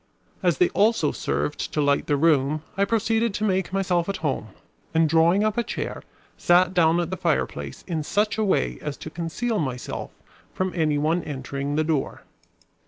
As 0.41 0.57
they 0.57 0.69
also 0.69 1.11
served 1.11 1.71
to 1.73 1.79
light 1.79 2.07
the 2.07 2.17
room 2.17 2.63
I 2.75 2.85
proceeded 2.85 3.35
to 3.35 3.43
make 3.43 3.71
myself 3.71 4.09
at 4.09 4.17
home; 4.25 4.47
and 4.95 5.07
drawing 5.07 5.43
up 5.43 5.59
a 5.59 5.63
chair, 5.63 6.01
sat 6.37 6.73
down 6.73 6.99
at 6.99 7.11
the 7.11 7.17
fireplace 7.17 7.83
in 7.85 8.01
such 8.01 8.39
a 8.39 8.43
way 8.43 8.79
as 8.81 8.97
to 8.97 9.11
conceal 9.11 9.59
myself 9.59 10.09
from 10.55 10.73
any 10.73 10.97
one 10.97 11.23
entering 11.23 11.75
the 11.75 11.83
door. 11.83 12.23